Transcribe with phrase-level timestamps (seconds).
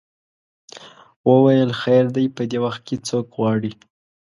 [1.29, 3.71] وویل خیر دی په دې وخت کې څوک غواړې.